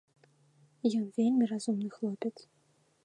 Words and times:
Ён 0.99 1.05
вельмі 1.17 1.49
разумны 1.53 1.89
хлопец. 1.99 2.33